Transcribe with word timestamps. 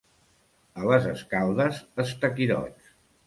A 0.79 0.87
les 0.91 1.05
Escaldes, 1.11 1.83
estaquirots. 2.05 2.91